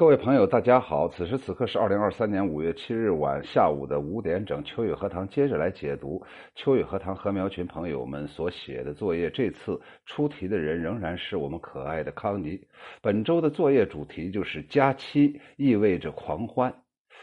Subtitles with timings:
[0.00, 1.06] 各位朋友，大家好！
[1.10, 4.64] 此时此刻是二零二三年五月七日晚下午的五点整。
[4.64, 9.28] 秋雨荷塘接着来解读秋雨荷塘禾苗群朋友们所写的作业。
[9.28, 12.58] 这次出题的人仍然是我们可爱的康妮。
[13.02, 16.74] 本周的作业主题就是“佳期意味着狂欢”。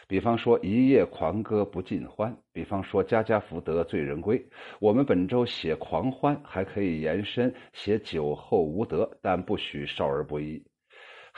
[0.07, 4.39] 比方说“一夜狂歌不尽欢”，比方说“家家福德醉人归”。
[4.79, 10.63] 我们本周写狂欢，还可以延伸写酒后无德，但不许少儿不宜。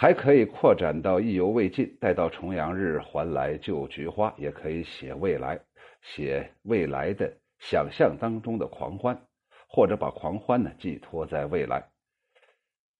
[0.01, 5.59] 还可以扩展到意犹未尽，待到重阳日还来就菊花，也可以写未来，
[6.01, 7.29] 写未来的
[7.59, 9.21] 想象当中的狂欢，
[9.67, 11.83] 或者把狂欢呢寄托在未来。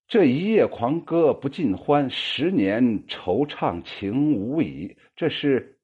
[0.08, 4.94] 这一夜狂歌不尽欢，十年惆怅情无已。
[5.16, 5.78] 这是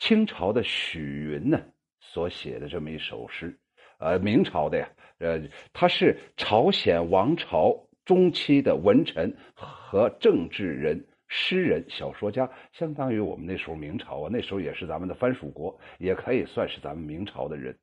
[0.00, 1.62] 清朝的许云呢
[2.00, 3.56] 所写的这么一首诗，
[4.00, 5.40] 呃，明朝的呀，呃，
[5.72, 7.84] 他是朝鲜王朝。
[8.08, 17.76] 中期的文臣和政治人、诗人、小说家，相当于我们那时候明朝啊，那时候也是咱们的藩属国，也可以算是咱们明朝的人。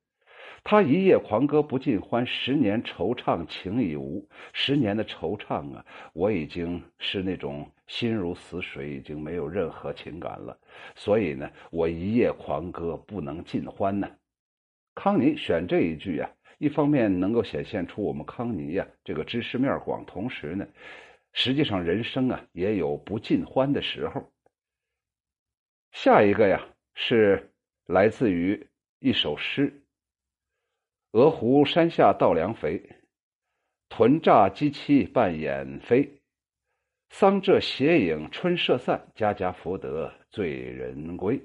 [0.64, 4.28] 他一夜狂歌不尽欢，十年惆怅情已无。
[4.52, 10.58] 十年的惆怅啊，我已经是那种心如死水，已经没有任何情感了。
[10.96, 14.10] 所以呢，我一夜狂歌不能尽欢呢。
[14.96, 16.28] 康宁选这一句啊。
[16.58, 20.68] 一方面能够显现出我们康妮呀这个知识面广，同时呢，
[21.34, 24.32] 实际上人生啊也有不尽欢的时候。
[25.92, 27.52] 下一个呀是
[27.86, 28.68] 来自于
[29.00, 29.84] 一首诗
[31.12, 32.82] ：“鹅湖山下稻粱肥，
[33.90, 36.22] 豚乍鸡栖半掩飞。
[37.10, 41.42] 桑柘斜影春社散，家家福德醉人归。”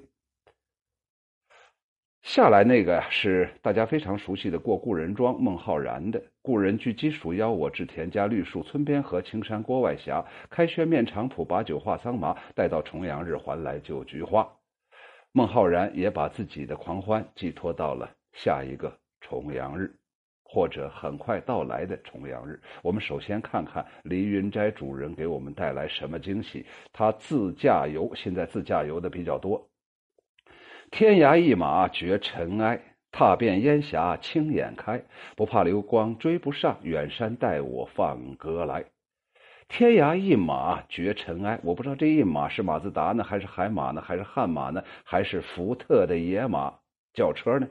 [2.21, 10.13] 下来那个是大家非常熟悉的《过故人庄》，孟浩然的“故人具鸡黍邀，我至田家绿树村边合，青山郭外斜。
[10.49, 12.37] 开轩面场圃，把酒话桑麻。
[12.53, 14.47] 待到重阳日，还来就菊花。”
[15.33, 19.91] 孟浩然也把自己的狂欢寄托到了下一个重阳日，
[20.43, 22.61] 或者很快到来的重阳日。
[22.83, 26.65] 我们首先看看黎云斋主人给我们带来什么惊喜。
[26.93, 29.70] 他自驾游，现在自驾游的比较多。
[30.91, 32.77] 天涯一马绝尘埃，
[33.13, 35.01] 踏遍烟霞青眼开。
[35.37, 38.83] 不怕流光追不上，远山待我放歌来。
[39.69, 46.73] 天涯一马绝尘埃，我不知道这一马是马自达呢，还是海马呢，还是悍马呢，还是福特的野马
[47.13, 47.69] 轿车呢？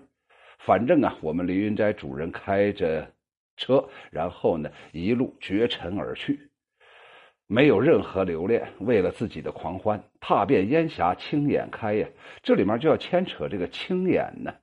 [0.61, 3.13] 反正啊，我们黎云斋主人开着
[3.59, 6.50] 车，然后呢，一路绝尘而去。
[7.53, 12.09] 没有任何留恋，为了自己的狂欢，踏遍烟霞青眼开呀！
[12.45, 14.55] 这里面就要牵扯这个青眼呢。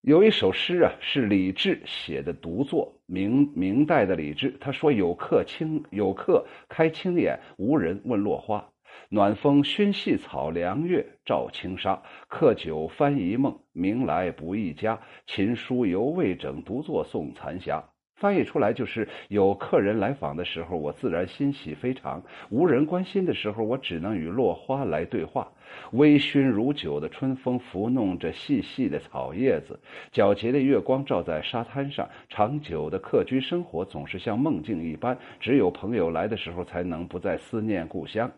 [0.00, 8.68] 有一首诗啊，是李治写的独作，明明代的李治，他说：“有客青，有客开青眼，无人问落花。
[9.08, 12.02] 暖风熏细草，凉月照轻纱。
[12.26, 15.00] 客酒翻一梦，明来不易家。
[15.28, 17.80] 琴书犹未整，独坐送残霞。”
[18.18, 22.20] 翻译出来就是有客人来访的时候，我自然欣喜非常；
[22.50, 25.46] 无人关心的时候，我只能与落花来对话。
[25.92, 29.78] 微醺如酒的春风拂弄着细细的草叶子，
[30.12, 32.08] 皎洁的月光照在沙滩上。
[32.28, 38.28] 长久的客居生活总是像梦境一般，只有朋友来的时候，才能不再思念故乡。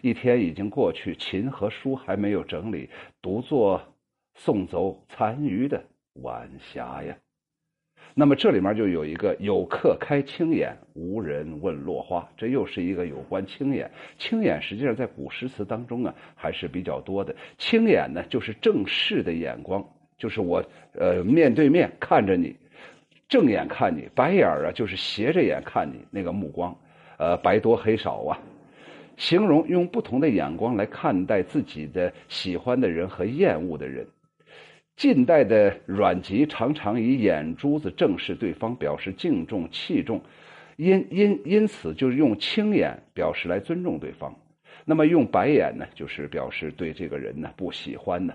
[0.00, 2.88] 一天已经过去，琴和书还没有整理，
[3.20, 3.82] 独坐
[4.34, 5.84] 送走残余的
[6.22, 7.14] 晚霞呀。
[8.18, 13.90] 那么这里面就有一个有客开青眼，无人问落花，这又是一个有关青眼。
[14.16, 17.36] 青眼实际上在古诗词当中啊还是比较多的。
[17.58, 22.56] 青眼呢就是正视的眼光，就是我呃面对面看着你，
[23.28, 26.74] 正眼看你；白眼啊就是斜着眼看你那个目光，
[27.18, 28.38] 呃白多黑少啊，
[29.18, 34.06] 形容用不同的眼光来看待自己的喜欢的人和厌恶的人。
[34.96, 40.22] 近代的阮籍常常以眼珠子正视对方，表示敬重、器重，
[40.76, 44.34] 因因因此就是用青眼表示来尊重对方。
[44.86, 48.32] 那么用白眼呢，就是表示对这个人呢不喜欢呢。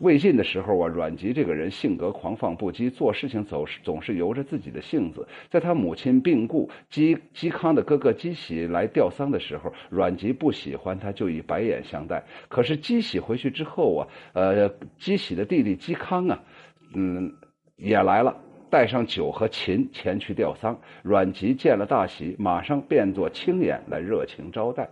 [0.00, 5.26] 魏晋的时候啊，阮籍这个人性格狂放不羁，做事情总是总是由着自己的性子。
[5.48, 12.22] 在他母亲病故，嵇嵇康的哥哥嵇喜来吊丧的时候，阮籍不喜欢他，就以白眼相待。
[12.48, 14.68] 可是嵇喜回去之后啊，呃，
[14.98, 16.42] 嵇喜的弟弟嵇康啊，
[16.94, 17.32] 嗯，
[17.76, 18.36] 也来了，
[18.68, 20.76] 带上酒和琴前去吊丧。
[21.02, 24.90] 阮籍见了大喜，马上变作青眼来热情招待。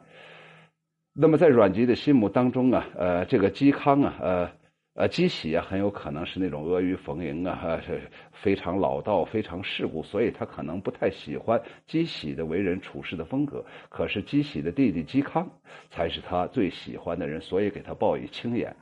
[1.13, 4.51] 那么在阮籍的心目当中啊，呃，这个嵇康啊，呃。
[4.95, 13.65] 呃，姬喜啊，很有可能是那种阿谀逢迎啊，是非常老道、非常世故，所以他可能不太喜欢姬喜的为人处事的风格。
[13.89, 15.49] 可是姬喜的弟弟嵇康
[15.91, 18.77] 才是他最喜欢的人，所以给他报以轻言。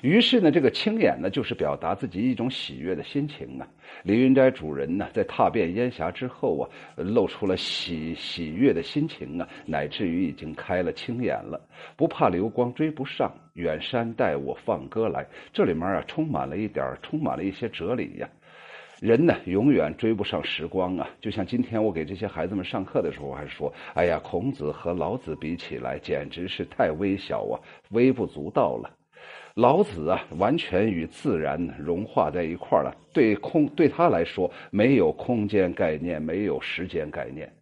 [0.00, 3.66] 于是呢，这个青眼呢，就是表达自己一种喜悦的心情啊。
[4.04, 11.60] 李云斋主人呢，在踏遍烟霞之后啊，露出了喜喜悦的心情啊，乃至于已经开了青眼了。
[11.96, 15.26] 不怕流光追不上，远山带我放歌来。
[15.52, 18.28] 这里面啊，充满了一点充满了一些哲理呀。
[19.00, 21.08] 人呢，永远追不上时光啊。
[21.20, 27.58] 就像今天我给这些孩子们上课的时候，还说：“哎呀，孔子和老子比起来，简直是太微小啊，
[27.90, 28.90] 微不足道了。”
[29.58, 32.96] 老子啊，完全与自然融化在一块儿了。
[33.12, 37.52] 对空，对他来说，没有空间概念，没有时间概念。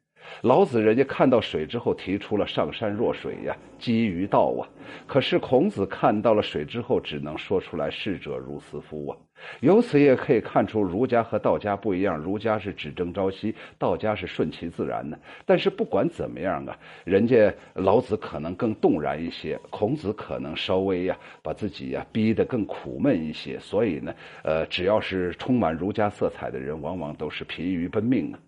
[0.42, 4.68] 老子人家看到水之后，提出了“上善若水”呀，基于道啊。
[5.06, 9.16] 可是孔子看到了水之后，只能说出来“逝者如斯夫”啊。
[9.60, 12.16] 由此也可以看出，儒家和道家不一样。
[12.16, 15.18] 儒家是只争朝夕，道家是顺其自然的。
[15.44, 23.58] 但是不管怎么样啊，人家老子可能更动然一些，孔子可能稍微呀把自己呀逼得更苦闷一些。
[23.58, 28.38] 所以呢，呃，只要是充满儒家色彩的人，往往都是疲于奔命啊。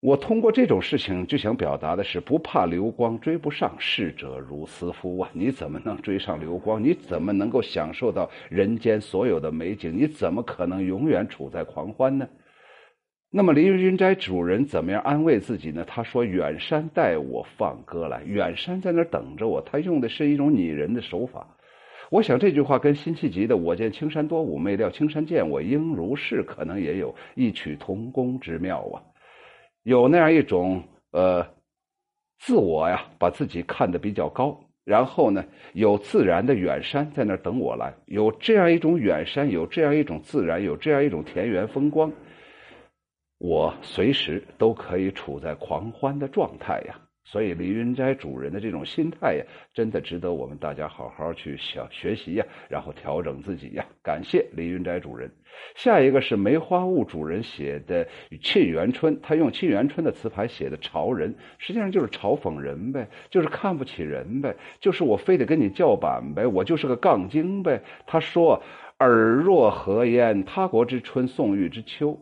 [0.00, 5.30] 我通过这种事情就想表达的是：不怕流光追不上，逝者如斯夫啊！
[5.34, 6.82] 你怎么能追上流光？
[6.82, 9.94] 你怎么能够享受到人间所有的美景？
[9.94, 12.26] 你怎么可能永远处在狂欢呢？
[13.30, 15.84] 那么，凌云斋主人怎么样安慰自己呢？
[15.86, 21.46] 他说：“远山待我放歌来，远山在那儿等着我。”他用的是一种拟人的手法。
[22.08, 28.96] 我想这句话跟辛弃疾的“我见青山多妩媚，料青山见我应如是”可能也有异曲同工之妙啊。
[29.82, 31.46] 有那样一种呃
[32.38, 42.12] 自我呀，把自己看得比较高，然后呢，有自然的远山在那儿等我来，有这样一种远山，有这样一种自然，有这样一种田园风光，
[43.38, 47.00] 我随时都可以处在狂欢的状态呀。
[47.30, 53.86] 所以李云斋主人的这种心态呀，真的值得我们大家好好去想学习呀，然后调整自己呀。
[54.02, 55.30] 感谢李云斋主人。
[55.76, 58.04] 下一个是梅花坞主人写的
[58.42, 67.80] 《沁园春》，他用沁园春的词牌写的嘲人，实际上就是嘲讽人呗，就是看不起人呗，就是我非得跟你叫板呗，我就是个杠精呗。
[68.08, 68.60] 他说
[68.98, 70.44] ：“尔若何焉？
[70.44, 72.18] 他国之春，宋玉之秋。”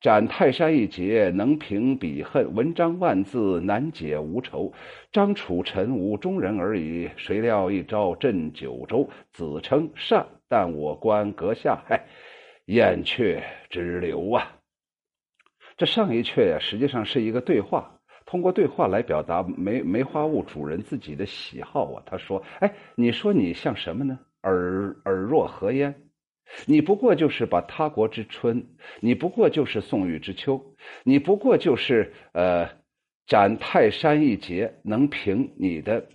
[0.00, 4.72] 斩泰山一节，能平彼恨；文章万字，难解无愁。
[5.12, 9.06] 张楚臣无中人而已，谁料一朝震九州。
[9.30, 12.02] 子称善，但我观阁下，嗨，
[12.64, 14.56] 燕雀之流啊！
[15.76, 22.02] 这上一阙呀，实际上是一个对话，通过对话来表达梅梅花坞主人自己的喜好啊。
[22.06, 24.18] 他说：“哎，你说你像什么呢？
[24.40, 25.94] 尔尔若何焉？”
[26.66, 28.66] 你不过就是把他国之春，
[29.00, 30.74] 你不过就是宋玉之秋，
[31.04, 32.68] 你不过就是呃
[33.26, 36.08] 斩泰山一劫，能平你的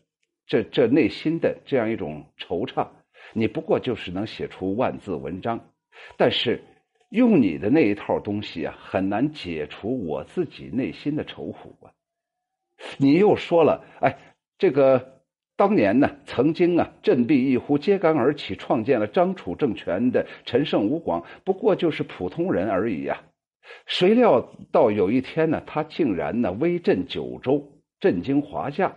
[0.45, 2.89] 这这内心的这样一种惆怅，
[3.33, 5.71] 你不过就是能写出万字文章，
[6.17, 6.61] 但是
[7.09, 11.93] 用你的那一套东西啊，很难解除我自己内心的愁苦啊。
[12.97, 14.17] 你又说了，哎，
[14.57, 15.14] 这个。
[15.57, 23.21] 当年呢，曾经啊，振臂一呼，揭竿而起，创建了张楚政权的陈胜吴广，不过就是普通人而已呀。
[23.85, 28.95] 谁料到有一天呢，他竟然呢威震九州，震惊华夏，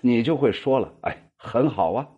[0.00, 2.08] 你就会说了，哎，很好啊。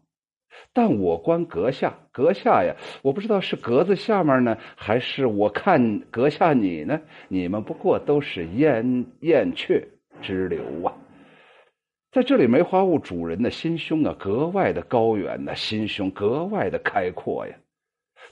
[0.72, 7.00] 但我观阁下，阁下呀，我不知道是格子下面呢，还是我看阁下你呢？
[7.28, 9.88] 你们不过都是燕燕雀
[10.20, 10.94] 之流啊。
[12.12, 17.55] 在这里，梅花坞主人的心胸啊，格外的高远呐，心胸格外的开阔呀。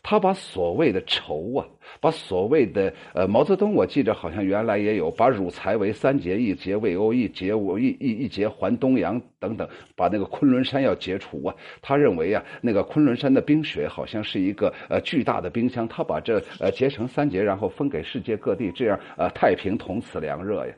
[0.02, 1.64] 他把所谓的仇啊，
[2.00, 11.54] 把所谓的呃，毛泽东我记着好像原来也有把汝才为三劫，一劫为欧，一劫为一一一劫还东洋等等，把那个昆仑山要解除啊。
[11.80, 20.74] 他认为啊，那个昆仑山的冰雪好像是一个呃巨大的冰箱，他把这呃结成三节，然后分给世界各地，这样呃太平同此凉热呀。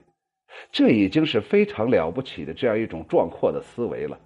[0.73, 4.19] 这已经是非常了不起的这样一种壮阔的思维了，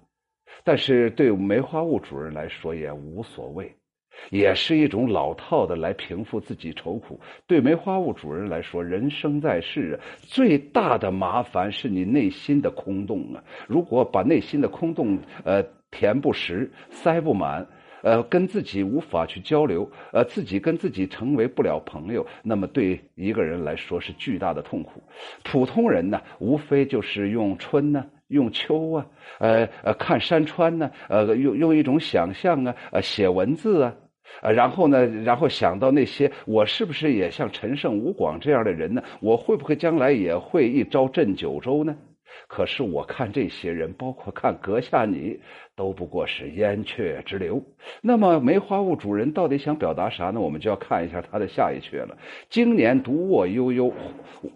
[0.63, 3.73] 但是对梅花坞主人来说也无所谓，
[4.29, 7.19] 也是一种老套的来平复自己愁苦。
[7.47, 13.43] 对梅花坞主人来说，人生在世啊，最大的麻烦是你内心的空洞啊。
[13.67, 17.67] 如果把内心的空洞呃填不实、塞不满。
[18.05, 25.01] 呃，跟自己无法去交流，呃，自己跟自己成为不了朋友，那么对一个人来说是巨大的痛苦。
[25.43, 29.07] 普通人呢，无非就是用春呢，用秋啊，
[29.39, 33.95] 呃呃，看山川呢，呃，用用一种想象啊，呃，写文字啊，
[34.43, 39.01] 呃，然后呢，然后想到那些我是不是也像陈胜吴广这样的人呢？
[39.19, 41.97] 我会不会将来也会一朝镇九州呢？
[42.47, 45.39] 可是我看这些人，包括看阁下你。
[45.77, 47.61] 都不过是燕雀之流。
[47.99, 50.39] 那么梅花坞主人到底想表达啥呢？
[50.39, 52.17] 我们就要看一下他的下一阙了。
[52.49, 53.91] 经年独卧悠悠，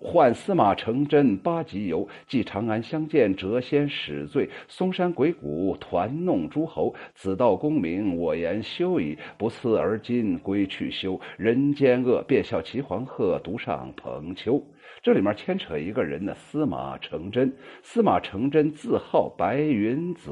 [0.01, 2.07] 唤司马承祯八极游。
[2.25, 6.95] 寄长安相见谪仙始醉，嵩山鬼谷团弄诸侯。
[7.15, 11.19] 子道功名我言休矣，不似而今归去休。
[11.37, 14.63] 人间恶，便笑齐黄鹤，独上蓬丘。
[15.01, 17.53] 这里面牵扯一个人呢，司马承祯。
[17.81, 20.31] 司马承祯字号白云子，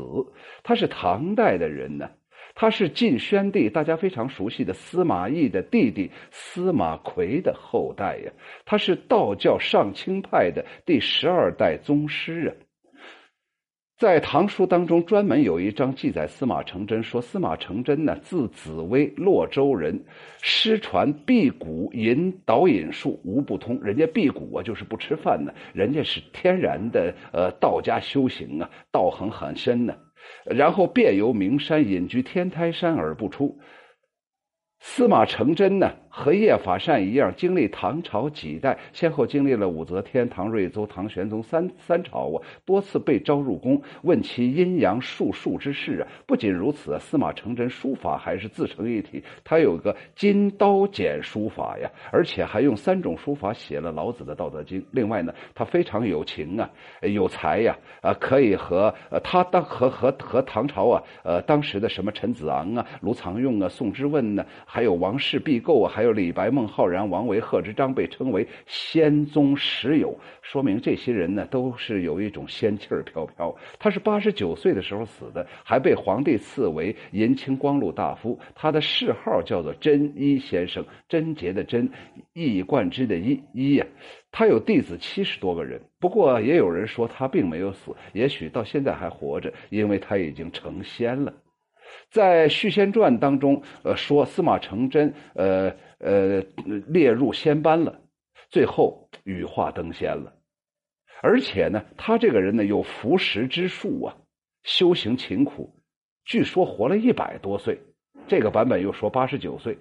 [0.64, 2.10] 他是唐代的人呢，
[2.54, 8.32] 他是晋宣帝大家非常熟悉的司马懿的弟弟司马奎的后代呀，
[8.66, 12.67] 他是道教上清派的第十二代宗师啊。
[13.98, 20.06] 在唐书当中，专门有一章记载司马承祯，说司马承祯呢，字子威，洛州人，
[20.40, 23.82] 失传辟谷引导引术，无不通。
[23.82, 29.96] 人家辟谷啊，就是不吃饭呢，人家是天然的呃道家修行啊，道行很深呢。
[30.46, 33.58] 然后遍游名山，隐居天台山而不出。
[34.80, 35.92] 司马承祯呢？
[36.18, 46.08] 和叶法善一样，经历唐朝几代，先后经历了武则天、唐睿宗、唐玄宗三三朝啊，多次被召入宫，问其阴阳术数之事啊。
[46.26, 54.82] 不仅如此啊，司马承祯书法还是自成一体，他有个金刀简书法呀，而且还用三种书法写了老子的《道德经》。
[54.90, 56.68] 另外呢，他非常有情啊，
[57.04, 66.07] 有才呀，啊，可以和呃他当和和和唐朝啊，呃当时的什么陈子昂啊、卢藏用啊、宋之问呢，还有王氏必构啊，还有。
[66.12, 73.56] 李白、孟浩然、王维、贺知章被称为仙宗十友，说明这些人呢都是有一种仙气儿飘飘。
[73.80, 78.40] 他是八十九岁的时候死的，还被皇帝赐为银青光禄大夫。
[78.56, 81.90] 他的谥号叫做贞一先生，贞洁的贞，
[82.34, 83.86] 一以贯之的一一呀。
[84.32, 91.34] 他有弟子七十多个人，不过也有人说他并没有死，也许到现在还活着，因为他已经成仙了。
[92.10, 96.42] 在《续仙传》当中，呃，说司马承祯，呃呃，
[96.88, 98.00] 列入仙班了，
[98.50, 100.34] 最后羽化登仙了。
[101.22, 104.16] 而且呢，他这个人呢有服食之术啊，
[104.64, 105.74] 修行勤苦，
[106.26, 107.80] 据说活了一百多岁。
[108.28, 109.78] 这个版本又说八十九岁。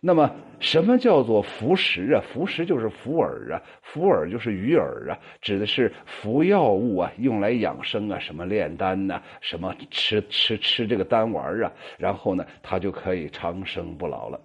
[0.00, 2.20] 那么，什么叫做服食啊？
[2.32, 14.40] 服食就是服饵啊，服饵就是鱼饵啊，指的是服药物啊，用来养生啊，什么炼丹呐，什么吃吃吃这个丹丸啊，然后呢，他就可以长生不老了。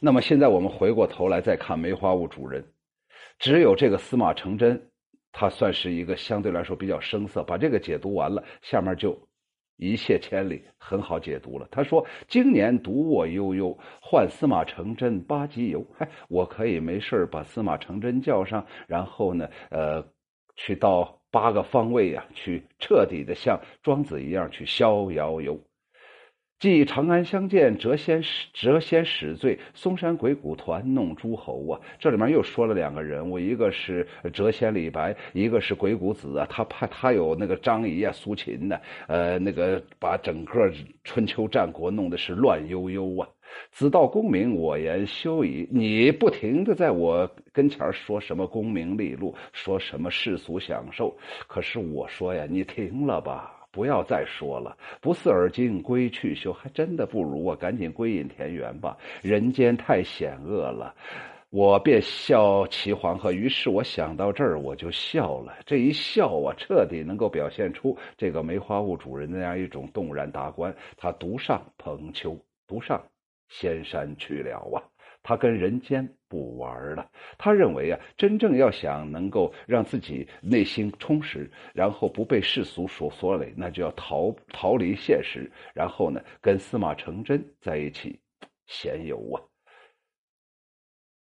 [0.00, 2.64] 那么现在我们回过头来再看梅花坞主人，
[3.38, 4.90] 只有这个司马承祯，
[5.32, 7.44] 他算是一个相对来说比较生涩。
[7.44, 9.28] 把这个解读完了，下面就。
[9.82, 11.66] 一泻千里，很好解读了。
[11.70, 15.84] 他说：“今年独我悠悠，唤司马承祯八级游。
[15.98, 20.04] 嗨，我可以没事把司马承祯叫上，然后呢，呃，
[20.54, 25.58] 去到八个方位呀，去彻底的像庄子一样去逍遥游。”
[26.62, 28.22] 继长安相见谪仙
[28.54, 31.80] 谪仙始醉，嵩山鬼谷团弄诸侯啊！
[31.98, 36.46] 这里面又说了两个人物，一个是谪仙李白，一个是鬼谷子啊。
[36.48, 38.78] 他怕他有那个张仪啊、苏秦呢，
[39.08, 43.28] 呃，那个把整个春秋战国弄得是乱悠悠啊。
[43.72, 45.66] 子道功名，我言休矣。
[45.68, 53.61] 你不停的在我跟前说什么功名利禄，说什么世俗享受，可是我说呀，你停了吧。
[53.72, 58.96] 不要再说了，不似尔今归去休，还真的不如我赶紧归隐田园吧。
[59.22, 60.94] 人间太险恶了，
[61.48, 63.32] 我便笑齐黄河。
[63.32, 65.54] 于是我想到这儿，我就笑了。
[65.64, 70.74] 这一笑啊，彻底能够表现出这个梅花坞主人那样一种动然达观。
[70.98, 72.38] 他独上蓬丘，
[72.68, 73.02] 独上
[73.48, 74.91] 仙山去了啊。
[75.22, 77.10] 他跟人间不玩了。
[77.38, 88.20] 他认为啊，真正要想能够让自己内心充实，然后不被世俗所所累，那就要逃逃离现实，然后呢，跟司马成真在一起
[88.66, 89.40] 闲游啊。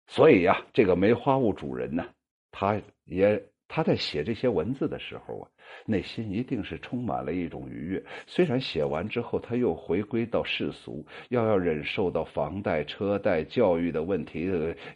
[0.07, 2.07] 所以呀，这个梅花坞主人呢，
[2.51, 3.43] 他也。
[3.75, 5.49] 他在写这些文字的时候啊，
[5.87, 8.05] 内心一定是充满了一种愉悦。
[8.27, 14.47] 虽然写完之后他又回归到世俗，要要忍受到房贷、车贷、教育的问题、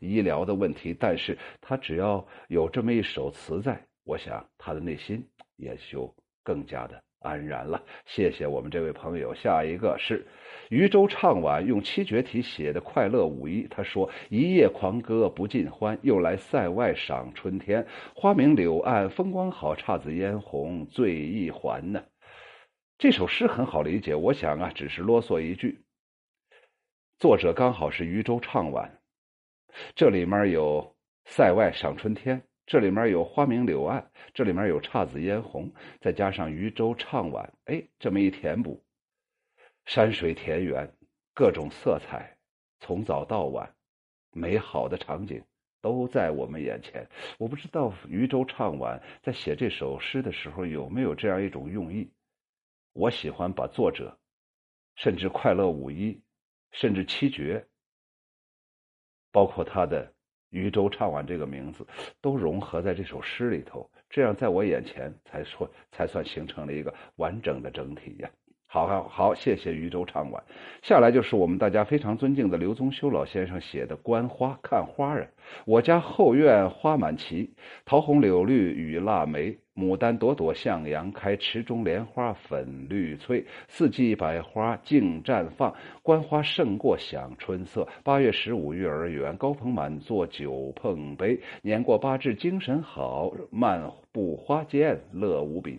[0.00, 6.14] 医疗的问题，但是他只要有这么一首词在，我想他的内心也就
[6.45, 7.05] 更加的。
[7.26, 7.83] 安然了。
[8.06, 9.35] 谢谢我们这位朋友。
[9.35, 10.25] 下一个是
[10.68, 17.85] 渔舟唱晚用七绝体写的快乐五一，他说：“一夜狂歌不尽欢，又来塞外赏春天。
[18.14, 22.02] 花明柳暗风光好，姹紫嫣红醉一环呢。”
[22.99, 25.83] 这首诗很好理解，我想啊，只是啰嗦一句。
[27.18, 28.99] 作者刚好是渔舟唱晚，
[29.95, 32.40] 这里面有塞外赏春天。
[32.66, 38.85] 这里面有花明柳暗，这里面有姹紫嫣红，再加上渔舟唱晚，哎，这么一填补，
[39.85, 40.92] 山水田园，
[41.32, 42.37] 各种色彩，
[42.80, 43.73] 从早到晚，
[44.32, 45.44] 美好的场景
[45.80, 47.08] 都在我们眼前。
[47.38, 52.11] 我不知道渔舟唱晚在写这首诗的时候有没有这样一种用意。
[52.92, 54.18] 我喜欢把作者，
[54.96, 56.20] 甚至快乐五一，
[56.73, 57.64] 甚至七绝，
[59.30, 60.15] 包括他的。
[60.50, 61.86] 渔舟唱晚这个名字
[62.20, 68.30] 都融合在这首诗里头，这样在我眼前才说才算形成了一个完整的整体呀。
[68.68, 70.42] 好，好，好，谢谢渔舟唱晚。
[70.82, 75.28] 下来就是我们大家非常尊敬的刘宗修老先生写的《观花》，看花人。
[75.64, 85.75] 我家后院花满齐，桃红柳绿与腊梅，牡丹朵朵向阳开，池中莲花粉绿翠，四季百花竞绽放。
[86.02, 87.87] 观花胜过享春色。
[88.02, 91.38] 八月十五月儿圆，高朋满座酒碰杯。
[91.61, 95.78] 年过八至精神好，漫步花间乐无比。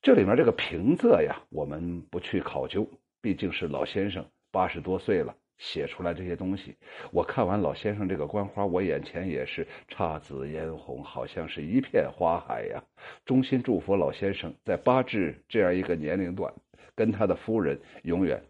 [0.00, 2.88] 这里面这个平仄呀，我们不去考究，
[3.20, 6.76] 毕竟是老先生八十多岁了写出来这些东西。
[7.10, 12.82] 我看完老先生这个观花，我眼前也是姹紫嫣红，好像是一片花海呀。
[13.24, 16.52] 衷心祝福老先生在八至这样一个年龄段，
[16.94, 18.42] 跟他的夫人永远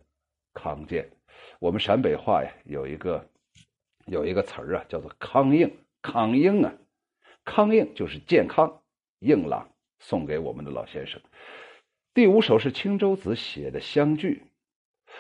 [0.54, 1.08] 康健。
[1.58, 3.26] 我们陕北话呀，有一个
[4.06, 5.70] 有一个词儿啊，叫做康应
[6.02, 6.75] 康应啊，
[7.44, 8.82] 康应就是健康
[9.20, 9.68] 硬朗。
[9.98, 11.18] 送给我们的老先生。
[12.12, 14.42] 第五首是青州子写的《相聚》，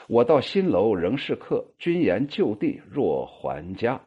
[0.08, 4.00] 我到新楼仍是客，君言旧地若还家。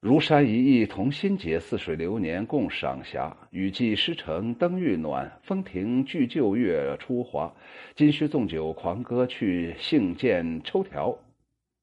[0.00, 3.36] 如山一忆同心结，似水流年共赏霞。
[3.50, 7.54] 雨霁诗成灯欲暖，风停聚旧月初华。
[7.94, 11.16] 今须纵酒狂歌去，幸见抽条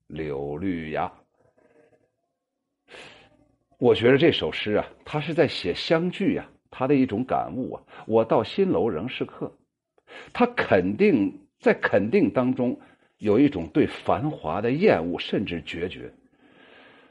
[0.07, 1.09] 柳绿芽。
[3.77, 6.49] 我觉得这首诗啊，他是在写相聚呀。
[6.71, 9.51] 他的一种感悟啊，我到新楼仍是客，
[10.33, 12.79] 他肯定在肯定当中
[13.19, 16.11] 有一种对繁华的厌恶，甚至决绝。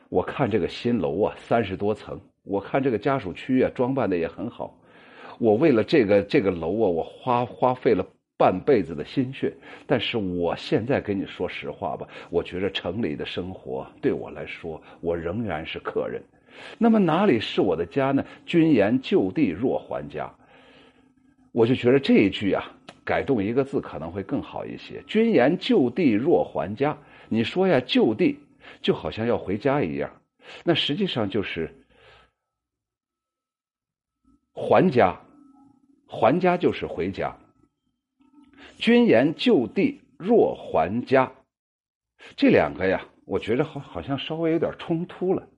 [0.08, 4.74] 我看这个新楼啊，三十多层，我看这个家属区啊，装扮的也很好。
[5.38, 8.04] 我为了这个这个楼啊，我花花费了
[8.38, 9.52] 半辈子的心血。
[9.86, 16.22] 但是我现在跟你说实话吧，我觉得城里的生活对我来说，我仍然是客人。
[16.78, 18.24] 那么哪里是我的家呢？
[18.46, 20.32] 君言就地若还家，
[21.52, 22.64] 我就觉得这一句啊，
[23.08, 25.02] 改动一个字可能会更好一些。
[25.06, 26.98] 君言就地若还家，
[27.30, 28.38] 你说呀，就地
[28.82, 30.20] 就好像要回家一样，
[30.62, 31.74] 那实际上就是
[34.52, 35.18] 还家，
[36.06, 37.34] 还家就是回家。
[38.76, 41.32] 君言就地若还家，
[42.36, 45.48] 这两个呀，我觉得好好像稍微有点冲突了。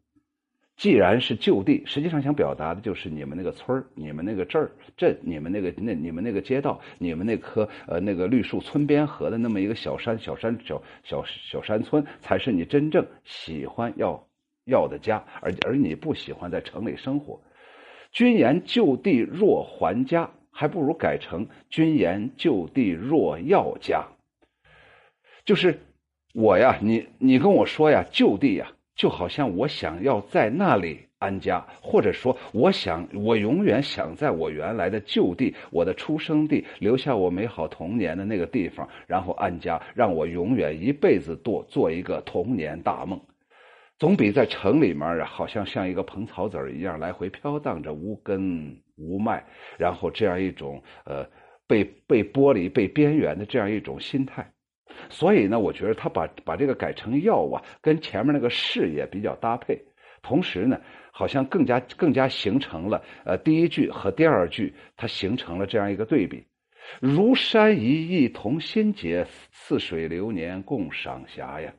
[0.81, 14.27] 既然是就地，实际上想表达的就是你们那个村儿、你们那个镇儿、镇、你们那个那、你们那个街道、你们那棵呃那个绿树村边合的那么一个小山、小山、小小小山村，才是你真正喜欢要
[14.65, 17.39] 要的家，而而你不喜欢在城里生活。
[18.11, 24.03] 君言就地若还家，还不如改成君言就地若要家。
[25.45, 25.79] 就是
[26.33, 28.73] 我呀，你你跟我说呀，就地呀。
[29.01, 43.19] 就好像我想要在那里安家，或者说，我想我永远想在我原来的旧地，我的出生地，留下我美好童年的那个地方，然后安家，让我永远一辈子做做一个童年大梦，
[43.99, 49.43] 总比在城里面，好像像一个蓬草籽儿一样来回飘荡着，无根无脉，
[49.79, 51.27] 然后这样一种呃
[51.67, 54.53] 被被剥离、被边缘的这样一种心态。
[55.09, 59.81] 所以呢，我觉得他把把这个改成药啊，跟前面那个事业比较搭配。
[60.23, 60.79] 同时呢，
[61.13, 66.45] 好像更加更加形成了呃第一句和第二句，它形成了这样一个对比：
[67.01, 71.73] 如山一意同心结，似水流年共赏霞呀。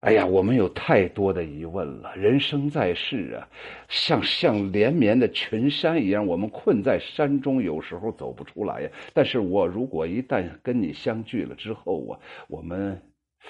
[0.00, 2.16] 哎呀，我们有太多的疑问了。
[2.16, 3.46] 人生在世啊，
[3.90, 8.88] 像像连绵的群山一样，我们困在山中，有时候走不出来呀。
[9.12, 12.98] 但是我如果一旦跟你相聚了之后啊，我们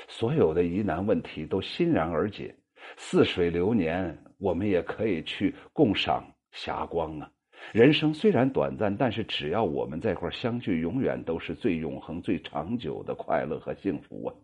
[0.09, 2.53] 所有的疑难问题都欣然而解。
[2.97, 7.31] 似水流年，我们也可以去共赏霞光啊。
[7.73, 14.35] 人生虽然短暂，但是只要我们在一块相聚，永远都是最永恒、最长久的快乐和幸福啊！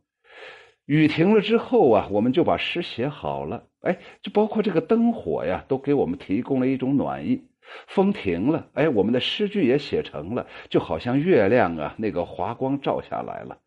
[0.87, 3.64] 雨停了之后啊，我们就把诗写好了。
[3.83, 7.42] 哎，就包括这个灯火呀，都给我们提供了一种暖意。
[7.88, 13.59] 风停了，哎，我们的诗句也写成了，就好像月亮啊，那个华光照下来了。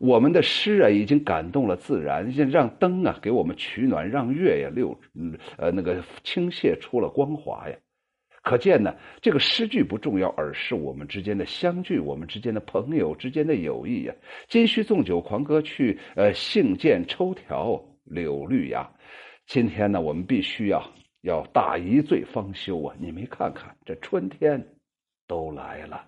[0.00, 4.98] 我们的诗啊，已经感动了自然，让灯啊给我们取暖，让月呀六
[5.56, 7.76] 呃那个倾泻出了光华呀。
[8.48, 14.14] 可见呢，这个诗句不重要，而是我们之间的相聚，我们之间的朋友之间的友谊呀。
[14.48, 18.90] 今须纵酒狂歌去，呃，兴见抽条柳绿芽。
[19.46, 20.82] 今天呢，我们必须要
[21.20, 22.96] 要大一醉方休啊！
[22.98, 24.66] 你没看看这春天
[25.26, 26.06] 都来了。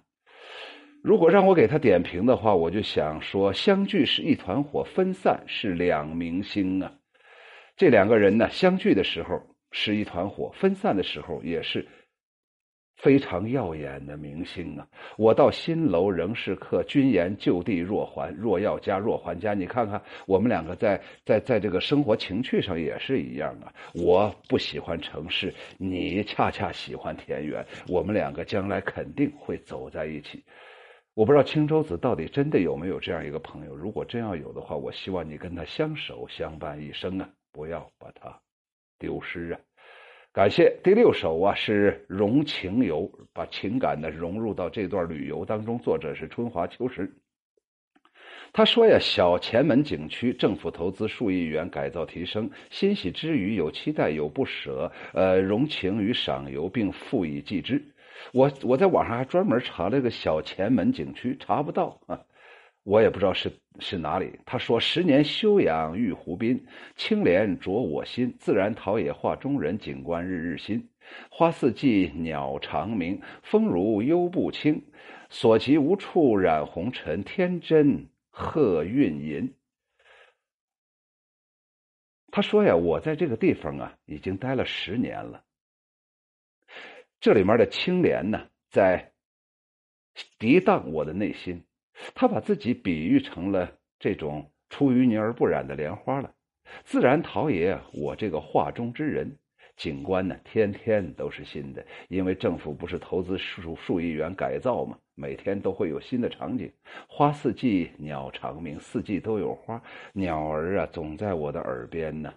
[1.02, 6.90] 如果让我给他点评的话，我就想说：相聚是一团火，分散是两明星啊。
[7.76, 9.38] 这两个人呢，相聚的时候
[9.72, 11.86] 是一团火，分散的时候也是。
[13.02, 14.86] 非常耀眼的明星啊！
[15.16, 19.54] 我到新楼仍是客，君言就地若还，若要家若还家。
[19.54, 23.72] 你看看，我们两个在在在这个生活情趣上也是一样啊！
[23.94, 30.44] 我不喜欢城市，你恰恰喜欢田园，我们两个将来肯定会走在一起。
[31.14, 33.74] 我不知道青州子到底真的有没有这样一个朋友？
[33.74, 37.28] 如果真要有的话，我希望你跟他相守相伴一生啊！
[37.50, 38.38] 不要把他
[38.98, 39.60] 丢失啊！
[40.32, 45.76] 感谢第六首啊，是融情游，把情感呢融入到这段旅游当中。
[45.76, 47.12] 作者是春华秋实。
[48.52, 57.82] 他说呀，小前门景区政府投资数亿元改造提升，欣喜之余有期待有不舍，呃，融情于赏游并复以继之。
[58.32, 62.20] 我我在网上还专门查了个小前门景区，查不到啊。
[62.82, 64.40] 我也不知道是是哪里。
[64.46, 66.66] 他说：“十年修养玉湖滨，
[66.96, 68.34] 青莲着我心。
[68.38, 70.88] 自然陶冶画中人，景观日日新。
[71.30, 74.82] 花四季，鸟长鸣，风如幽不清。
[75.28, 79.54] 所及无处染红尘，天真鹤韵吟。”
[82.32, 85.44] 他说：“呀，我在这个地方啊，已经待了十年了。
[87.20, 89.12] 这里面的青莲呢，在
[90.38, 91.62] 涤荡我的内心。”
[92.14, 96.32] 他把自己比喻成了这种出淤泥而不染的莲花了，
[96.84, 99.36] 自然陶冶我这个画中之人，
[99.76, 104.96] 景观呢天天都是新的，因为政府不是投资数数亿元改造吗？
[105.14, 106.72] 每天都会有新的场景，
[107.08, 109.82] 花四季鸟长鸣，四季都有花，
[110.14, 112.32] 鸟儿啊总在我的耳边呢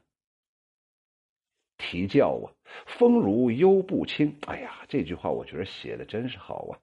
[1.78, 2.52] 啼叫啊，
[2.86, 6.80] 风如幽不清，哎呀，这句话我觉得写的真是好啊，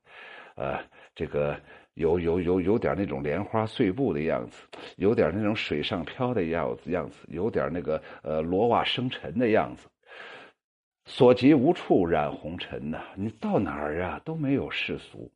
[0.57, 1.61] 呃，这个。
[1.95, 4.63] 有有有有点那种莲花碎步的样子，
[4.97, 9.89] 有点那种水上漂的样子样子，有点那个呃罗袜生尘的样子。
[11.07, 15.31] 所及无处染红尘呐，你到哪儿啊都没有世俗，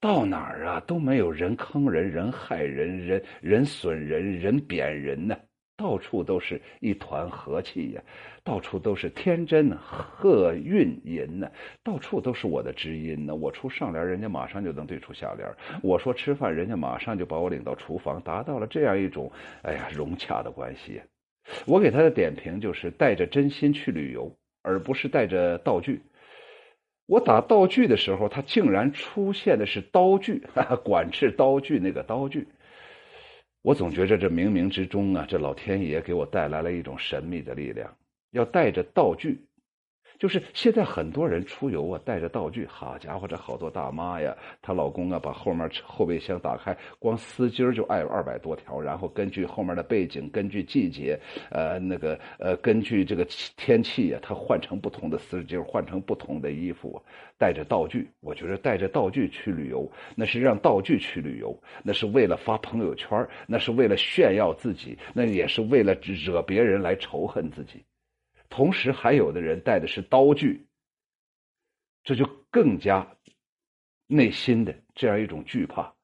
[0.00, 5.36] 到哪儿啊都没有人坑人、人害人、人人损人、人贬人呢。
[5.76, 8.02] 到处都是一团和气呀，
[8.42, 11.50] 到处都是天真鹤韵吟呢，
[11.84, 13.34] 到处都是我的知音呢。
[13.34, 15.46] 我出上联，人家马上就能对出下联；
[15.82, 19.30] 我说吃饭，人家马上就把我领到厨房，达到了这样一种
[19.62, 21.00] 哎呀融洽的关系。
[21.66, 26.00] 我给他的点评就是带着真心去旅游，而不是带着道具。
[27.06, 30.42] 我打道具的时候，他竟然出现的是刀具，
[30.82, 32.48] 管制刀具那个刀具。
[33.66, 37.92] 我总觉着这冥冥之中啊，这老天爷给我带来了一种神秘的力量，
[38.30, 39.40] 要带着道具。
[40.18, 51.18] 就是现在很多人出游啊，带着道具，好家伙，这好多大妈呀，她老公啊，把后面后备箱打开，光丝巾就爱二百多条，然后根据后面的背景，根据季节，
[51.50, 53.26] 呃，那个呃，根据这个
[53.56, 57.02] 天气呀，他换成不同的丝巾，换成不同的衣服，
[57.38, 58.08] 带着道具。
[58.20, 67.84] 我觉得带着道具去旅游，那是让道具去旅游，那是为了发朋友圈，那是为了炫耀自己，那也是为了惹别人来仇恨自己。
[68.48, 70.66] 同时，还有的人带的是刀具，
[72.02, 73.16] 这就更加
[74.06, 75.94] 内心的这样一种惧怕。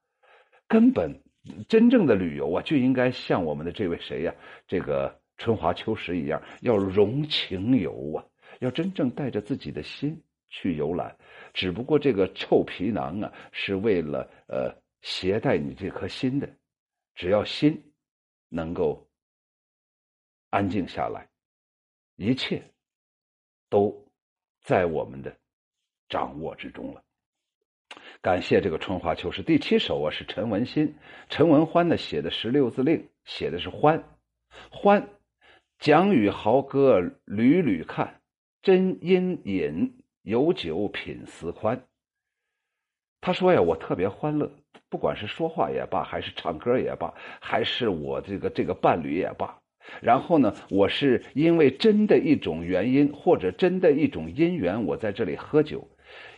[0.69, 1.23] 根本
[1.69, 4.35] 真正的旅游啊，就应该像我们的这位谁呀，
[4.67, 8.25] 这个春华秋实一样，要融情游啊，
[8.61, 11.17] 要真正带着自己的心去游览。
[11.53, 16.49] 只不过这个臭皮囊啊，是为了呃携带你这颗心的。
[17.15, 17.93] 只要心
[18.49, 19.07] 能够
[20.49, 21.29] 安静下来。
[22.17, 22.63] 一切
[23.69, 24.07] 都
[24.61, 25.37] 在我们的
[26.09, 27.03] 掌握之中了。
[28.21, 30.95] 感谢这个春华秋实第七首啊，是陈文新、
[31.29, 34.05] 陈文欢的写的十六字令，写的是欢
[34.71, 35.09] 欢。
[35.79, 38.21] 蒋与豪歌屡屡看，
[38.63, 41.87] 真因饮有酒品思宽。
[43.21, 44.53] 他说呀，我特别欢乐，
[44.89, 49.62] 不管是说话也罢，还是唱歌也罢，还是我这个这个伴侣也罢。
[50.01, 55.89] 然后呢，我是因为真的一种原因，或者真的一种因缘，我在这里喝酒。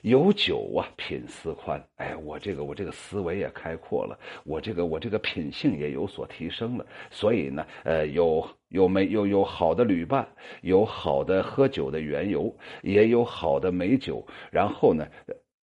[0.02, 1.82] 有酒啊，品思宽。
[1.96, 6.86] 哎，我这个我这个思维也开阔了，我这个我这个品性也有所提升了。
[7.10, 10.28] 所以呢，呃，有有没有有好的旅伴，
[10.60, 14.24] 有好的喝酒的缘由，也有好的美酒。
[14.52, 15.04] 然后呢，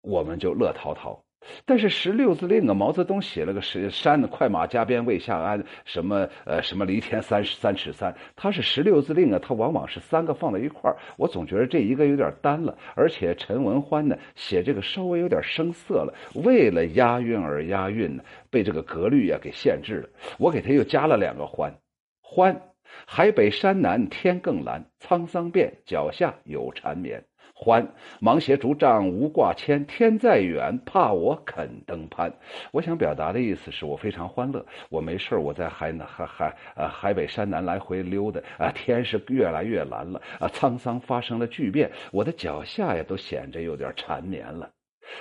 [0.01, 1.21] 我们就乐陶陶。
[1.65, 12.77] 但是十六字令啊，毛泽东写了个“十山快马加鞭未下鞍”，什么呃什么离天三十三尺三，他是十六字令啊，他往往是三个放在一块儿，我总觉得这一个有点单了。
[12.95, 20.09] 而且陈文欢呢写这个稍微有点生涩了，为了押韵而押韵呢，被这个格律啊给限制了。
[20.37, 21.73] 我给他又加了两个欢，
[22.21, 22.61] 欢，
[23.05, 27.23] 海北山南天更蓝，沧桑变，脚下有缠绵。
[27.59, 27.87] 欢，
[28.19, 32.31] 忙携竹杖无挂牵，天再远，怕我肯登攀。
[32.71, 44.69] 我想表达的意思是我非常欢乐，我没事我在海南海海呃海北山南来回溜达啊，天是越来越蓝了啊，沧桑发生了巨变，我的脚下呀都显着有点缠绵了。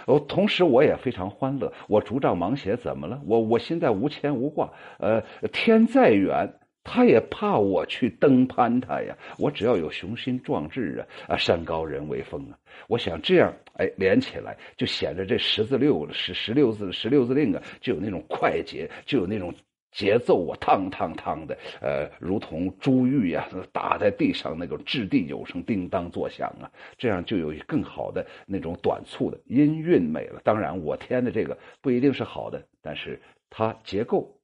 [0.05, 3.19] 哦，同时我也非常欢乐，我竹杖忙携怎么了？
[3.25, 5.23] 我我现在无牵无挂，呃，
[5.53, 6.53] 天再远。
[6.89, 12.57] 他也怕我去登攀他呀，我只要有雄心壮志啊啊，山高人为峰啊！
[12.87, 19.53] 我想这样，哎，连起来就显得这十字六十十六字十六字令啊，就有那种快捷，就有那种
[19.91, 30.41] 节奏啊，烫烫烫的，呃，如同珠玉呀打在地上那种掷地有声，叮当作响啊，这样就有更好的那种短促的音韵美了。
[30.45, 33.21] 当然，我添的这个不一定是好的，但是
[33.51, 34.36] 它结构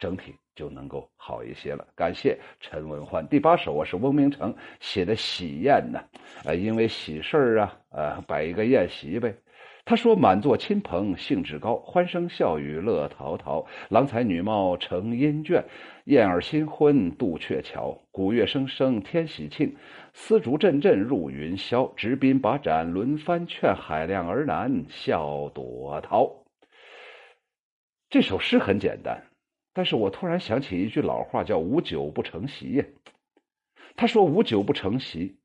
[0.00, 0.34] 整体。
[0.56, 1.86] 就能够好一些了。
[1.94, 3.26] 感谢陈文焕。
[3.28, 5.98] 第八首啊是翁明成写的喜宴呢，
[6.44, 9.34] 呃，因为喜事儿啊，呃，摆一个宴席呗。
[9.86, 13.66] 他说：“满座亲朋兴致高，欢声笑语乐陶陶。
[13.88, 15.64] 郎才女貌成姻眷，
[16.04, 17.98] 燕儿新婚渡鹊桥。
[18.10, 19.74] 鼓乐声声天喜庆，
[20.12, 21.90] 丝竹阵阵入云霄。
[21.94, 26.30] 执鞭把盏轮番劝，海量儿男笑朵桃。”
[28.10, 29.29] 这首诗很简单。
[29.80, 32.84] 但是我突然想起一句老话，叫“无酒不成席”呀。
[33.96, 35.36] 他说：“无酒不成席。”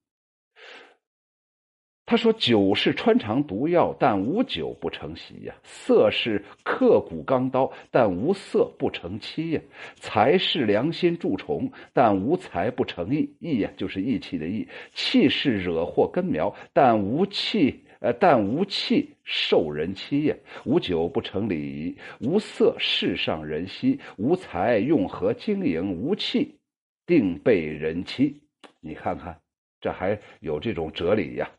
[2.06, 9.62] 他说：“酒是穿肠毒药，但无酒不成席呀；色是刻骨钢刀，但无色不成妻呀；
[9.96, 13.34] 财是良心蛀虫，但无财不成义。
[13.40, 25.92] 义呀，就是义气的义；气是惹祸根苗，但无气。”呃，但无气受人欺呀，无酒不成礼，无色世上人稀，无财用何经营？
[25.92, 26.60] 无气
[27.08, 28.44] 定被人欺。
[28.80, 29.42] 你看看，
[29.82, 31.50] 这还有这种哲理呀？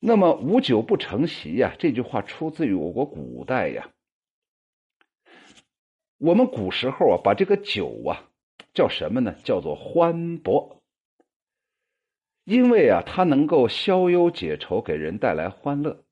[0.00, 3.90] 那么“无酒不成席”呀，这句话出自于我国古代呀。
[6.16, 8.30] 我们古时候啊，把这个酒啊
[8.72, 9.34] 叫什么呢？
[9.44, 10.77] 叫做欢博。
[12.48, 16.02] 因为啊，它能够消忧解愁，给人带来欢乐。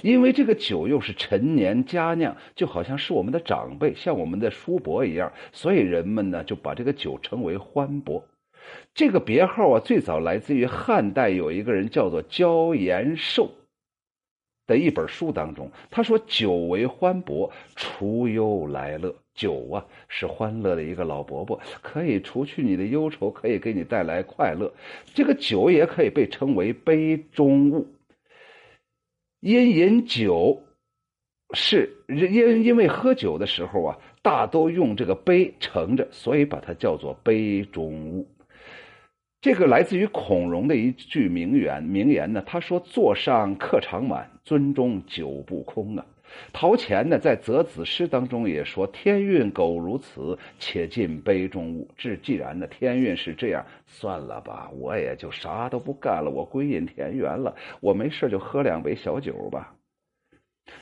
[0.00, 8.24] 因为这个酒又是陈年佳酿，就好像是我们的长辈，像我们的叔伯一样，所以人们呢就把这个酒称为欢伯。
[8.94, 13.50] 这个别号啊，最早来自于汉代有一个人叫做焦延寿
[14.66, 24.74] 的一本书当中，他说：“酒为欢伯，除忧来乐。”酒啊，是欢乐的一个老伯伯，可以除去你的忧愁，可以给你带来快乐。
[25.14, 27.86] 这个酒也可以被称为杯中物，
[29.38, 30.60] 因饮酒
[31.54, 38.26] 是因因为喝酒的时候啊，大都用这个杯盛着，所以把它叫做杯中物。
[39.40, 46.04] 这个来自于孔融的一句名言，名言呢，他说：“座上客常满，樽中酒不空啊。”
[46.52, 57.54] 陶潜呢，在《择子诗》当中也说：“天运苟如此，且尽杯中物。”这既然呢，天运是这样，算了吧，我也就啥都不干了，我归隐田园了。
[57.80, 59.74] 我没事就喝两杯小酒吧。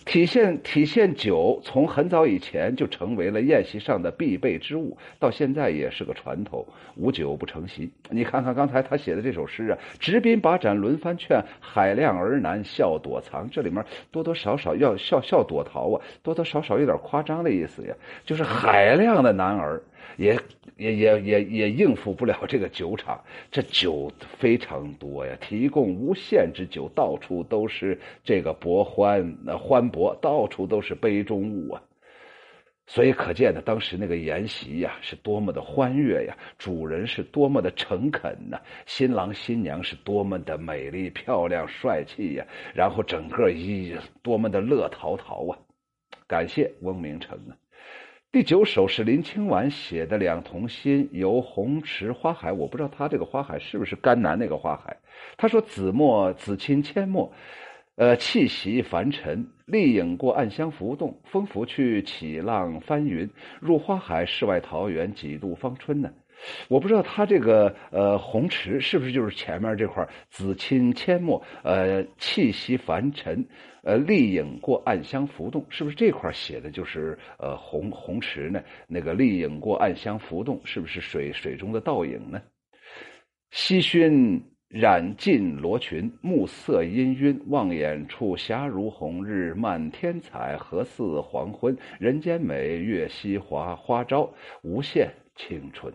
[0.05, 6.65] 体现体现酒，从很早以前就成为了宴席上的必备之物，到现在也是个传统。
[6.95, 7.91] 无酒不成席。
[8.09, 17.95] 你看看刚才他写的这首诗啊，“执宾把盏轮番劝，海量儿男笑躲藏”，这里面多多少少要笑笑躲逃啊，多多少少有点夸张的意思呀，
[18.25, 19.83] 就是海量的男儿。
[20.17, 20.39] 也
[20.77, 31.83] 也也也也应付不了这个酒场，这酒非常多呀，提供无限之酒，到处都是这个博欢，那欢博，到处都是杯中物啊。
[32.89, 36.37] 所以可见呢，当时那个筵席呀，是多么的欢悦呀！
[36.57, 42.47] 主人是多么的诚恳呐，新郎新娘是多么的美丽漂亮帅气呀！
[42.73, 43.93] 然后整个一
[44.23, 45.59] 多么的乐陶陶啊！
[46.29, 47.59] 感谢翁明成啊！
[48.37, 52.53] 第九首是林清婉写的两同心，游红池花海。
[52.53, 54.95] 我不知道他这个花海是不是甘南那个花海？
[55.39, 57.33] 他说：“紫墨紫青阡陌。”
[57.97, 63.27] 呃，气息凡尘，丽影过暗香浮动，风拂去起浪翻云，
[63.59, 66.11] 入花海，世外桃源，几度芳春呢？
[66.69, 73.45] 我不知道他这个呃红池是不是就是前面这块紫青阡陌，呃气息凡尘，
[73.83, 78.63] 呃丽影过暗香浮动，是不是这块写的就是呃红红池呢？
[78.87, 82.43] 那个丽影过暗香浮动，是不是水水中的倒影呢？
[83.51, 84.43] 西熏。
[84.69, 91.79] 染尽罗裙，暮色氤氲，望眼处霞如红日，漫天彩，何似黄昏？
[92.01, 94.29] 人间美，月西华，花朝
[94.63, 95.95] 无限青春。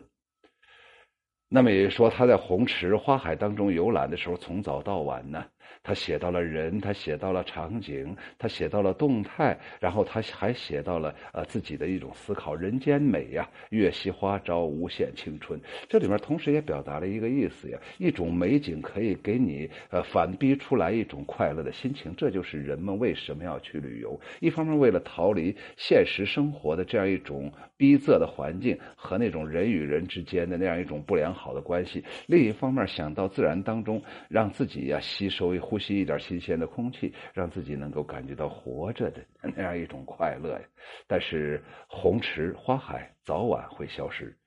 [1.54, 5.44] 那么也说，他在红池花海当中游览的时候，从早到晚呢。
[5.84, 12.54] 他写到了人，他写到了场景，他写到了动态，然后他还写到了呃自己的一种思考。
[12.54, 15.60] 人间美呀，月夕花朝，无限青春。
[15.90, 22.14] 这里面同时也表达了一个意思呀，一种美景可以给你呃反逼出来一种快乐的心情。
[22.16, 24.20] 这就是人们为什么要去旅游。
[24.40, 35.71] 一方面为了逃离现实生活的这样一种逼仄的环境和那种人与人之间的那样一种不良好的关系；另一方面想到自然当中，让自己呀吸收一。
[35.72, 40.68] 呼吸一点新鲜的空气，让自己能够感觉到活着的 那样一种快乐呀。
[41.08, 44.38] 但是红池花海早晚会消失，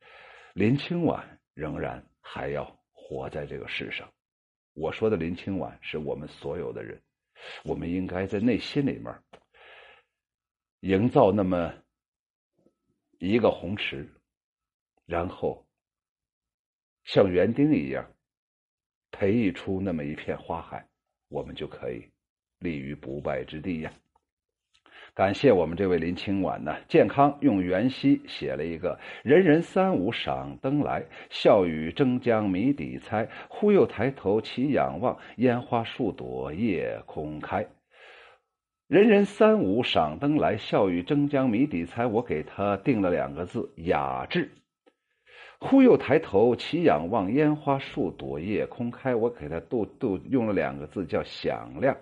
[0.52, 4.06] 林清晚仍然还要活在这个世上。
[4.74, 7.00] 我说的林清晚是我们所有的人，
[7.64, 9.18] 我们应该在内心里面
[10.80, 11.72] 营造那么
[13.18, 14.06] 一个红池，
[15.06, 15.66] 然后
[17.04, 18.12] 像园丁一样
[19.10, 20.86] 培育出那么一片花海。
[21.28, 22.04] 我们就可以
[22.60, 23.92] 立于不败之地呀！
[25.14, 33.28] 感谢我们这位林清婉呢，健康用元夕写了一个“人人三五赏灯来，笑语争将谜底猜。
[33.48, 37.64] 忽又抬头齐仰望，烟花数朵夜空开。”
[38.88, 42.06] 人人三五赏灯来，笑语争将谜底猜。
[42.06, 44.50] 我给他定了两个字：雅致。
[45.66, 49.14] 忽又抬头，起仰望，烟花数朵，夜空开。
[49.14, 51.96] 我给他都都用了两个字，叫响亮。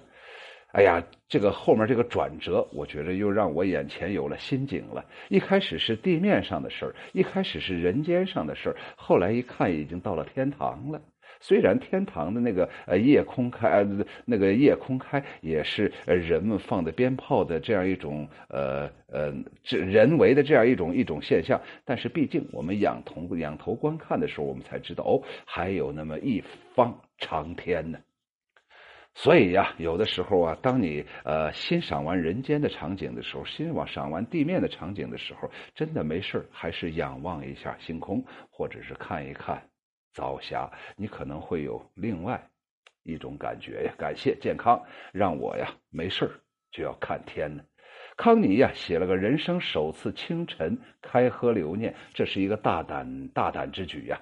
[0.72, 5.04] 哎呀，这个后面这个转折，我觉着又让我眼前有了新景了。
[5.28, 11.00] 一开始是地面上的事儿，一开始是人间上的事儿，后来一看，已经到了天堂了。
[11.42, 13.84] 虽然天堂的那个呃夜空开呃，
[14.24, 26.40] 那个夜空开也是呃人们放的鞭炮的这样一种呃呃这人为的这样一种一种现象，但是毕竟我们仰头仰头观看的时候，我们才知道哦，还有那么一
[26.74, 27.98] 方长天呢。
[29.14, 39.60] 所以呀，有的时候啊，当你呃欣赏完人间的场景的时候，欣赏赏完地面的场景的时候，真的没事还是仰望一下星空，或者是看一看。
[40.12, 42.42] 早霞，你可能会有另外
[43.02, 43.92] 一种感觉呀。
[43.98, 46.30] 感谢健康，让我呀没事
[46.70, 47.62] 就要看天呢。
[48.16, 54.20] 康尼呀写了个人生首次清晨开喝留念，这是一个大胆大胆之举呀。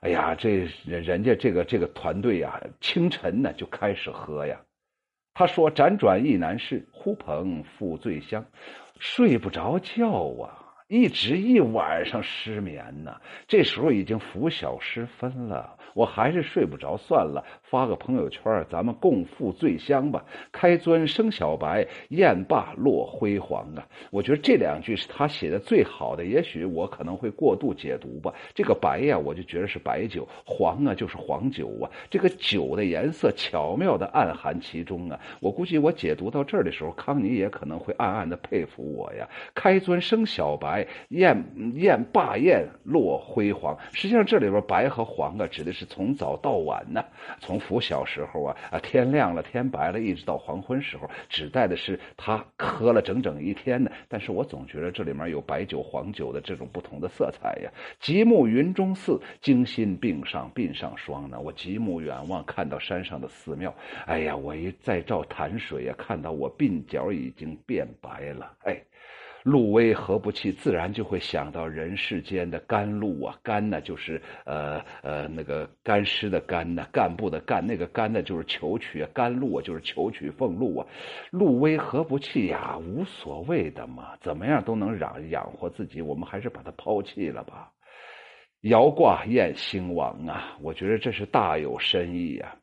[0.00, 4.60] 哎呀，这人人家这个这个团队呀，清晨呢就开始喝呀。
[5.34, 8.44] 他说：“辗转意难事，呼朋复醉香，
[8.98, 10.10] 睡不着觉
[10.42, 10.58] 啊。”
[10.92, 17.42] 一直一晚上失眠呢，这时候已经拂晓时分了，我还是睡不着，算了，
[17.72, 20.22] 发个朋友圈，咱们共赴醉乡吧。
[20.52, 23.88] 开尊生小白，宴罢落辉煌啊！
[24.10, 28.30] 我觉得这两句是他写的最好的，也许我可能会过度解读吧。
[28.54, 31.88] 这个白呀，我就觉得是白酒；黄啊，就是黄酒啊。
[32.10, 35.18] 这个酒的颜色巧妙的暗含其中啊。
[35.40, 39.26] 我估计我解读到这儿的时候，康妮也可能会暗暗的佩服我呀。
[39.54, 40.86] 开尊生小白。
[41.08, 41.42] 宴
[41.76, 47.02] 宴罢宴落辉煌，实际上这里边白和黄啊，指的是从早到晚呢，
[47.40, 53.90] 从拂小时候啊啊天亮了天白了，一直到黄昏时候，指代的是他喝了整整一天呢。
[54.08, 57.70] 但是我总觉得这里面有白酒黄酒的这种不同的色彩呀。
[58.00, 61.40] 极目云中寺，惊心鬓上鬓上霜呢。
[61.40, 63.74] 我极目远望，看到山上的寺庙，
[64.06, 68.82] 哎呀，我一再照潭水呀，看到我鬓角已经变白了，哎。
[69.42, 70.52] 路微何不弃？
[70.52, 80.86] 自然就会想到人世间的甘露啊，甘呢就是呃呃那个干湿的干呢，干部的干，那个干呢就是求取啊，甘露啊就是求取俸禄啊。
[81.30, 82.78] 路微何不弃呀？
[82.78, 87.70] 无所谓的嘛， 怎么样都能养养活自己，我们还是把它抛弃了吧。
[88.62, 92.54] 摇挂燕兴王啊，我觉得这是大有深意呀。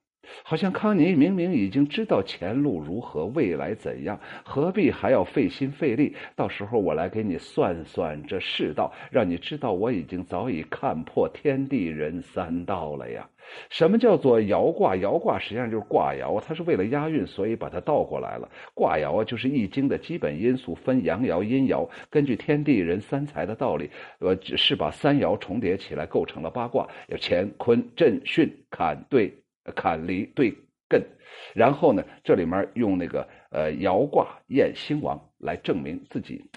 [0.43, 6.15] 好像康妮明明已经知道前路如何，未来怎样，何必还要费心费力？
[6.36, 13.27] 到时候我来给你算算这世道，让你知道我已经早已看破天地人三道了呀！
[13.69, 14.95] 什么叫做爻卦？
[14.95, 18.47] 爻卦实际上就是卦爻，它是为了押韵，所以把它倒过来了。
[18.75, 29.34] 卦爻啊，就是易经的基本因素，分阳爻、阴爻，根据天地人三才的道理，呃，是把三爻重叠起来构成了八卦，有乾坤震巽坎兑。
[29.72, 30.51] 坎离对
[30.89, 31.05] 艮，
[31.53, 36.49] 然后呢，这里面用那个呃爻卦验兴王来证明自己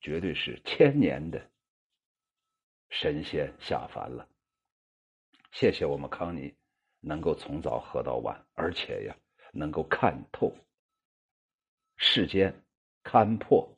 [0.00, 1.40] 绝对是千年的
[2.88, 4.26] 神仙下凡了。
[5.52, 6.54] 谢谢我们康妮
[7.00, 9.16] 能够从早喝到晚，而且呀
[9.52, 10.54] 能够看透
[11.96, 12.62] 世间，
[13.02, 13.76] 看破。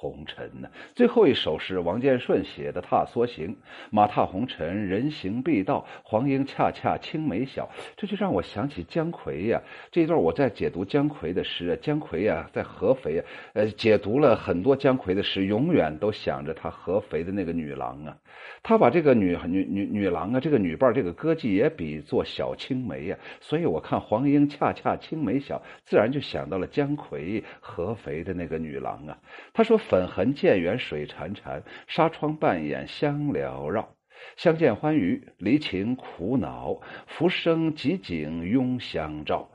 [0.00, 0.68] 红尘呢？
[0.94, 3.48] 最后一首是王建顺写的《踏梭行》，
[3.90, 7.68] 马踏红尘，人行必到，黄莺恰恰青梅小。
[7.98, 9.60] 这就让我想起姜夔呀。
[9.90, 18.16] 这一段我在解读姜夔的诗，姜夔呀，在合肥啊，呃，解读了很多姜夔的诗，永远都想着他合肥的那个女郎啊。
[18.62, 23.18] 他把这个女女女女郎啊，这个女伴，这个歌妓也比作小青梅呀。
[23.38, 29.18] 所以我看黄莺恰恰青梅小，自然就想到了姜夔合肥的那个女郎啊。
[29.52, 29.78] 他说。
[29.90, 33.96] 粉痕渐远水潺潺，纱窗半掩香缭绕。
[34.36, 36.80] 相见欢愉，离情苦恼。
[37.08, 39.50] 浮生几景拥相照。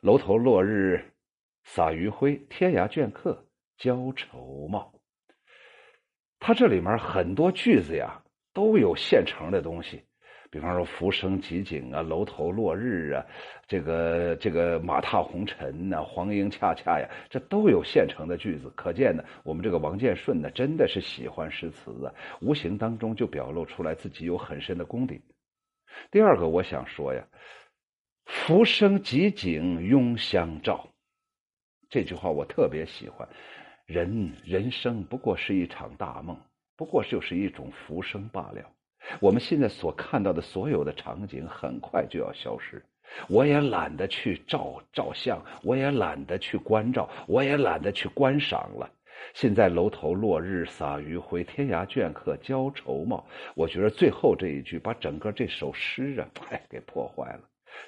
[0.00, 1.12] 楼头落日
[1.64, 3.44] 洒余晖，天涯倦客
[3.78, 4.94] 交愁貌。
[6.38, 8.22] 他这里面很多句子呀，
[8.54, 10.04] 都有现成的东西。
[10.50, 13.24] 比方说“浮生几景”啊，“楼头落日”啊，
[13.68, 18.68] 这个这个“马踏红尘”呐，“黄莺恰恰”呀，这都有现成的句子。
[18.74, 25.22] 可见呢，我们这个王建顺呢，真的是喜欢诗词啊，无形当中就表露出来自己有很深的功底。
[26.10, 27.24] 第二个，我想说呀
[28.26, 30.88] ，“浮生几景拥相照”
[31.88, 33.28] 这句话我特别喜欢。
[33.86, 36.36] 人人生不过是一场大梦，
[36.76, 38.68] 不过就是一种浮生罢了。
[39.20, 42.82] 我们现在所看到的所有的场景，很快就要消失。
[43.28, 48.88] 我也懒得去照照相，我也懒得去关照，我也懒得去观赏了。
[49.34, 53.26] 现在楼头落日洒余晖，天涯倦客交愁貌。
[53.54, 57.40] 我觉得最后这一句把整个这首诗啊，哎，给破坏了。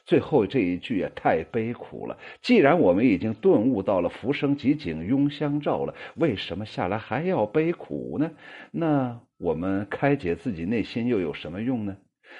[0.04, 2.18] 最后这一句也太悲苦了。
[2.40, 8.30] 既然我们已经顿悟到了“浮生几景拥相照”了，为什么下来还要悲苦呢？
[8.70, 11.96] 那我们开解自己内心又有什么用呢？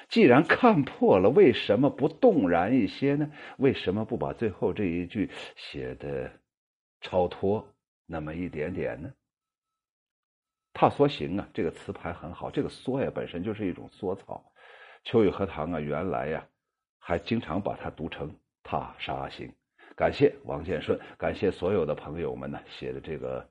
[0.09, 3.31] 既然看破了，为什么不动然一些呢？
[3.59, 6.31] 为什么不把最后这一句写的
[7.01, 7.69] 超脱
[8.07, 9.13] 那么一点点呢
[10.73, 12.51] ？“踏梭行”啊，这个词牌很好。
[12.51, 14.43] 这个“梭”呀，本身就是一种梭草。
[15.05, 16.47] 秋雨荷塘啊，原来呀。
[17.05, 18.33] 还经常把它读成
[18.63, 19.53] “踏沙行”，
[19.97, 23.51] 感谢王建顺，感谢所有的朋友们呢写的这个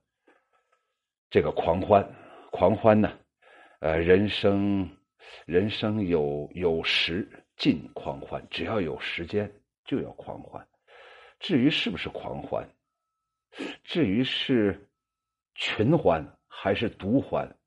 [1.30, 2.10] 这个狂欢，
[2.50, 3.12] 狂欢呢，
[3.82, 4.90] 呃，人生
[5.46, 7.28] 人生有有时
[7.58, 9.52] 尽狂欢，只要有时间
[9.84, 10.66] 就要狂欢。
[11.42, 12.66] 至于是不是狂欢，
[13.84, 14.90] 至于是
[15.56, 17.58] 群欢还是独欢。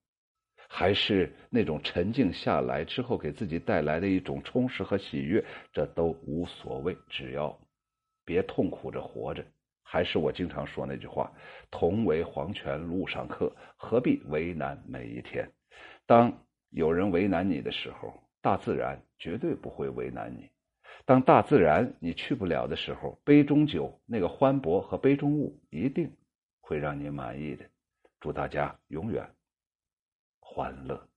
[0.77, 7.57] 还是那种沉静下来之后给自己带来的一种充实和喜悦，这都无所谓，只要
[8.25, 9.45] 别痛苦着活着。
[9.85, 11.33] 还是我经常说那句话
[11.71, 15.49] ：“同为黄泉路上客，何必为难每一天？”
[16.07, 18.13] 当有人为难你的时候，
[18.43, 20.43] 大自然绝对不会为难你；
[21.05, 26.11] 当大自然你去不了的时候，杯中酒那个欢博和杯中物一定
[26.61, 27.65] 会让你满意的。
[28.19, 29.25] 祝大家永远。
[30.55, 31.09] 欢乐。